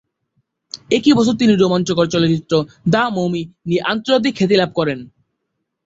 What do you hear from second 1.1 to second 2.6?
বছর তিনি রোমাঞ্চকর চলচ্চিত্র